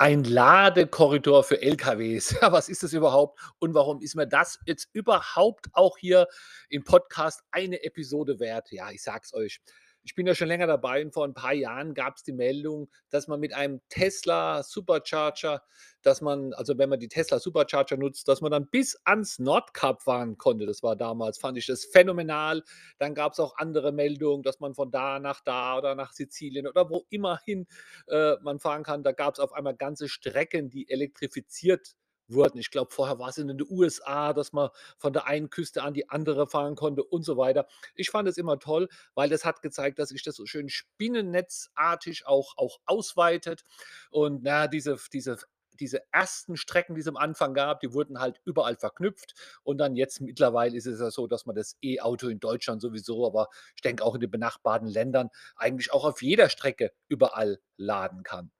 [0.00, 2.36] Ein Ladekorridor für LKWs.
[2.40, 6.28] Was ist das überhaupt und warum ist mir das jetzt überhaupt auch hier
[6.68, 8.70] im Podcast eine Episode wert?
[8.70, 9.60] Ja, ich sag's euch.
[10.08, 12.88] Ich bin ja schon länger dabei und vor ein paar Jahren gab es die Meldung,
[13.10, 15.62] dass man mit einem Tesla Supercharger,
[16.00, 20.00] dass man, also wenn man die Tesla Supercharger nutzt, dass man dann bis ans Nordkap
[20.00, 20.64] fahren konnte.
[20.64, 22.64] Das war damals, fand ich das phänomenal.
[22.98, 26.66] Dann gab es auch andere Meldungen, dass man von da nach da oder nach Sizilien
[26.66, 27.66] oder wo immer hin
[28.06, 29.02] äh, man fahren kann.
[29.02, 31.96] Da gab es auf einmal ganze Strecken, die elektrifiziert
[32.28, 32.58] wurden.
[32.58, 35.94] Ich glaube, vorher war es in den USA, dass man von der einen Küste an
[35.94, 37.66] die andere fahren konnte und so weiter.
[37.94, 42.26] Ich fand es immer toll, weil das hat gezeigt, dass sich das so schön spinnennetzartig
[42.26, 43.64] auch auch ausweitet.
[44.10, 45.38] Und na, diese diese
[45.80, 49.34] diese ersten Strecken, die es am Anfang gab, die wurden halt überall verknüpft.
[49.62, 53.26] Und dann jetzt mittlerweile ist es ja so, dass man das E-Auto in Deutschland sowieso,
[53.26, 58.22] aber ich denke auch in den benachbarten Ländern eigentlich auch auf jeder Strecke überall laden
[58.22, 58.50] kann.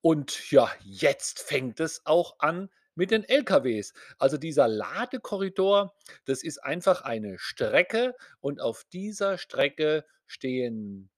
[0.00, 3.92] Und ja, jetzt fängt es auch an mit den LKWs.
[4.18, 11.10] Also dieser Ladekorridor, das ist einfach eine Strecke und auf dieser Strecke stehen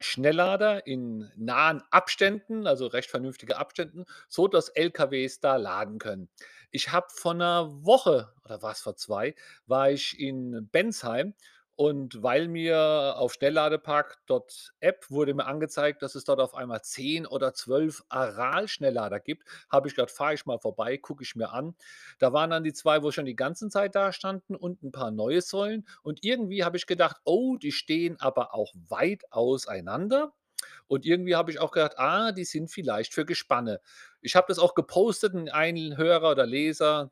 [0.00, 6.28] Schnelllader in nahen Abständen, also recht vernünftige Abständen, so dass LKWs da laden können.
[6.70, 9.34] Ich habe vor einer Woche oder war's vor 2,
[9.66, 11.34] war ich in Bensheim
[11.76, 17.54] und weil mir auf Schnellladepark.app wurde mir angezeigt, dass es dort auf einmal 10 oder
[17.54, 21.74] 12 Aral-Schnelllader gibt, habe ich gedacht, fahre ich mal vorbei, gucke ich mir an.
[22.18, 25.10] Da waren dann die 2, wo schon die ganze Zeit da standen und ein paar
[25.10, 30.32] neue Säulen und irgendwie habe ich gedacht: „Oh, die stehen aber auch weit auseinander.“
[30.88, 33.80] Und irgendwie habe ich auch gedacht: „Ah, die sind vielleicht für Gespanne.“
[34.20, 37.10] Ich habe das auch gepostet ein Hörer oder Leser,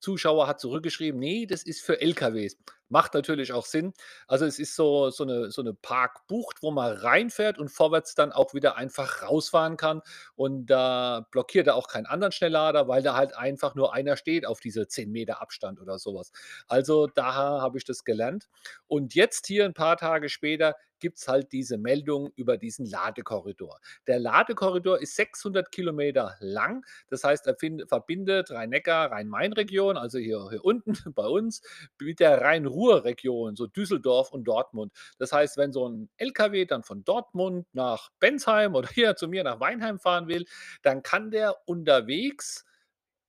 [0.00, 2.56] Zuschauer hat zurückgeschrieben: „Ne, das ist für LKWs.“
[2.90, 3.94] Macht natürlich auch Sinn.
[4.28, 8.30] Also, es ist so so 'ne so 'ne Parkbucht, wo man reinfährt und vorwärts dann
[8.32, 10.02] auch wieder einfach rausfahren kann.
[10.36, 14.46] Und da blockiert er auch keinen anderen Schnelllader, weil da halt einfach nur einer steht
[14.46, 16.30] auf diese 10 Meter Abstand oder so was.
[16.68, 18.48] Also, daher habe ich das gelernt.
[18.86, 23.78] Und jetzt hier 'n paar Tage später gibt's halt diese Meldung über diesen Ladekorridor.
[24.06, 26.82] Der Ladekorridor ist 600 Kilometer lang.
[27.10, 27.56] Das heißt, er
[27.88, 31.60] verbindet Rhein-Neckar, Rhein-Main-Region, also hier hier unten bei uns,
[32.00, 32.40] mit der
[32.74, 34.92] Rhein-Ruhr-Region, so Düsseldorf und Dortmund.
[35.18, 39.44] Das heißt, wenn so 'n LKW dann von Dortmund nach Bensheim oder hier zu mir
[39.44, 40.44] nach Weinheim fahren will,
[40.82, 42.64] dann kann der unterwegs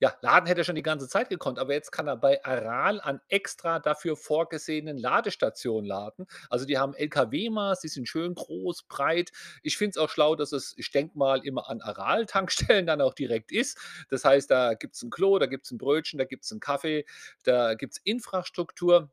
[0.02, 3.00] ja, laden hätte er schon die ganze Zeit gekonnt, aber jetzt kann er bei Aral
[3.02, 6.28] an extra dafür vorgesehenen Ladestationen laden.
[6.50, 9.32] Also, die haben LKW-Maß, die sind schön groß, breit.
[9.64, 13.14] Ich finde es auch schlau, dass es, ich denke mal, immer an Aral-Tankstellen dann auch
[13.14, 13.78] direkt ist.
[14.10, 17.06] Das heißt, da gibt's 'n Klo, da gibt's 'n Brötchen, da gibt's 'n Kaffee,
[17.44, 19.10] da gibt's Infrastruktur.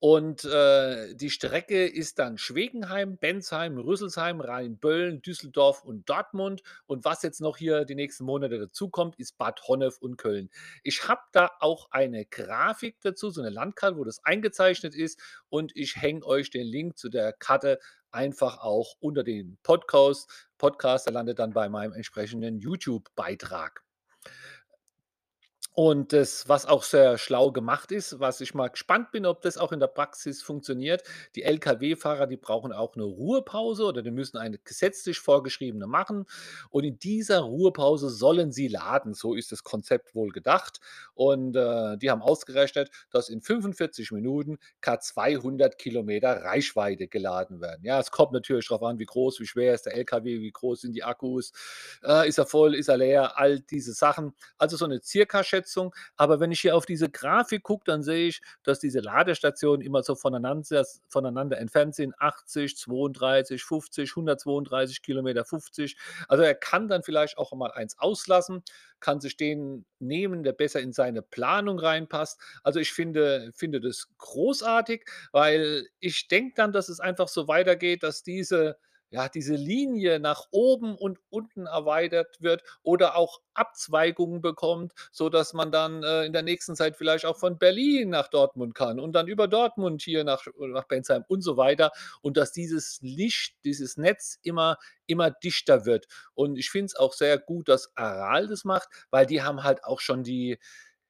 [0.00, 6.62] Und, äh, die Strecke ist dann Schwegenheim, Bensheim, Rüsselsheim, Rheinböllen, Düsseldorf und Dortmund.
[6.86, 10.50] Und was jetzt noch hier die nächsten Monate dazukommt, ist Bad Honnef und Köln.
[10.84, 15.72] Ich habe da auch eine Grafik dazu, so 'ne Landkarte, wo das eingezeichnet ist und
[15.76, 17.80] ich hänge euch den Link zu der Karte
[18.12, 21.06] einfach auch unter den Podcast Podcast.
[21.06, 23.82] Der landet dann bei meinem entsprechenden YouTube-Beitrag.
[25.80, 29.56] Und das, was auch sehr schlau gemacht ist, was ich mal gespannt bin, ob das
[29.56, 31.04] auch in der Praxis funktioniert.
[31.36, 36.26] Die Lkw-Fahrer, die brauchen auch 'ne Ruhepause oder die müssen eine gesetzlich vorgeschriebene machen.
[36.70, 39.14] Und in dieser Ruhepause sollen sie laden.
[39.14, 40.80] So ist das Konzept wohl gedacht.
[41.14, 44.98] Und, äh, die haben ausgerechnet, dass in 45 Minuten ca.
[44.98, 47.84] 200 Kilometer Reichweite geladen werden.
[47.84, 50.80] Ja, es kommt natürlich drauf an, wie groß, wie schwer ist der Lkw, wie groß
[50.80, 51.52] sind die Akkus,
[52.02, 54.34] äh, ist er voll, ist er leer, all diese Sachen.
[54.58, 55.67] Also, so 'ne Circa-Schätzung.
[56.16, 60.02] Aber wenn ich hier auf diese Grafik gucke, dann sehe ich, dass diese Ladestationen immer
[60.02, 62.14] so voneinander voneinander entfernt sind.
[62.20, 65.96] 80, 32, 50, 132 Kilometer, 50.
[66.28, 68.62] Also, er kann dann vielleicht auch mal eins auslassen,
[69.00, 72.40] kann sich den nehmen, der besser in seine Planung reinpasst.
[72.62, 78.02] Also, ich finde finde das großartig, weil ich denke dann, dass es einfach so weitergeht,
[78.02, 78.78] dass diese
[79.10, 85.72] ja, diese Linie nach oben und unten erweitert wird oder auch Abzweigungen bekommt, sodass man
[85.72, 89.26] dann, äh, in der nächsten Zeit vielleicht auch von Berlin nach Dortmund kann und dann
[89.28, 91.90] über Dortmund hier nach nach Bensheim und so weiter.
[92.22, 94.76] Und dass dieses Licht, dieses Netz immer
[95.06, 96.06] immer dichter wird.
[96.34, 99.82] Und ich finde es auch sehr gut, dass Aral das macht, weil die haben halt
[99.84, 100.58] auch schon die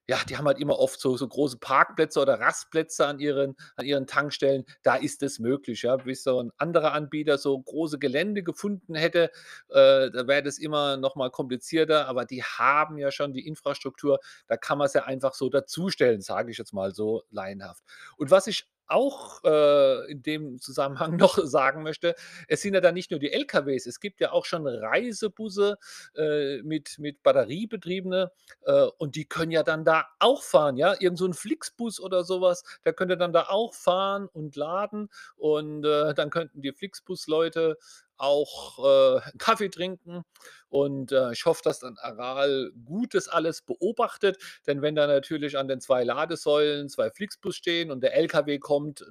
[0.08, 3.84] ja, die haben halt immer oft so so große Parkplätze oder Rastplätze an ihren an
[3.86, 4.64] ihren Tankstellen.
[4.82, 5.96] Da ist es möglich, ja.
[5.96, 9.30] Bis so 'n anderer Anbieter so große Gelände gefunden hätte,
[9.70, 14.18] äh, da wäre das immer noch mal komplizierter, aber die haben ja schon die Infrastruktur.
[14.48, 17.82] Da kann man's ja einfach so dazustellen, sage ich jetzt mal so laienhaft.
[18.16, 22.14] Und was ich auch, äh, in dem Zusammenhang noch sagen möchte,
[22.48, 25.78] es sind ja dann nicht nur die LKWs, es gibt ja auch schon Reisebusse,
[26.16, 28.30] äh, mit mit batteriebetriebene,
[28.66, 30.94] äh, und die können ja dann da auch fahren, ja?
[31.00, 35.08] Irgend so 'n Flixbus oder so was, der könnte dann da auch fahren und laden
[35.36, 37.76] und, äh, dann könnten die Flixbus-Leute
[38.18, 40.24] auch, äh, Kaffee trinken
[40.68, 45.56] und, äh, ich hoffe, dass dann Aral gut das alles beobachtet, denn wenn da natürlich
[45.58, 49.04] an den 2 Ladesäulen 2 Flixbus stehen und der LKW kommt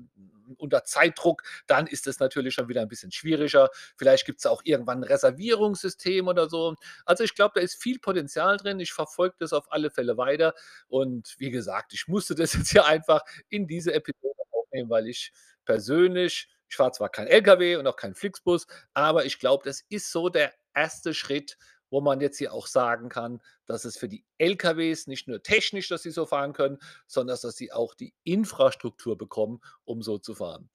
[0.57, 3.69] unter Zeitdruck, dann ist es natürlich schon wieder 'n bisschen schwieriger.
[3.97, 6.75] Vielleicht gibt's da auch irgendwann 'n Reservierungssystem oder so.
[7.05, 8.79] Also, ich glaube, da ist viel Potenzial drin.
[8.79, 10.53] Ich verfolge das auf alle Fälle weiter
[10.87, 14.33] und wie gesagt, ich musste das jetzt hier einfach in diese Episode
[14.77, 15.31] aufnehmen, weil ich
[15.65, 20.11] persönlich ich fahre zwar kein LKW und auch keinen Flixbus, aber ich glaube, das ist
[20.11, 21.15] so der 1.
[21.15, 21.57] Schritt,
[21.89, 25.87] wo man jetzt hier auch sagen kann, dass es für die LKWs nicht nur technisch,
[25.87, 26.77] dass sie so fahren können,
[27.07, 30.69] sondern dass sie auch die Infrastruktur bekommen, um so zu fahren.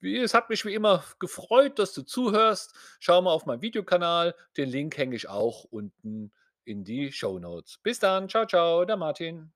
[0.00, 2.74] Es hat mich wie immer gefreut, dass du zuhörst.
[2.98, 6.32] Schau mal auf meinen Videokanal, den Link hänge ich auch unten
[6.64, 7.78] in die Shownotes.
[7.82, 8.28] Bis dann.
[8.28, 9.52] Tschau, tschau, der Martin.